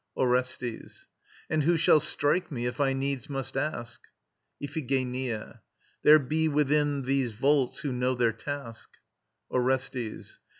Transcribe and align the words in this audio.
ORESTES. 0.17 1.05
And 1.47 1.61
who 1.61 1.77
shall 1.77 1.99
strike 1.99 2.51
me, 2.51 2.65
if 2.65 2.79
I 2.81 2.91
needs 2.93 3.29
must 3.29 3.55
ask? 3.55 4.01
IPHIGENIA. 4.59 5.61
There 6.01 6.17
be 6.17 6.47
within 6.47 7.03
these 7.03 7.33
vaults 7.33 7.77
who 7.81 7.91
know 7.91 8.15
their 8.15 8.33
task. 8.33 8.89
ORESTES. 9.51 10.39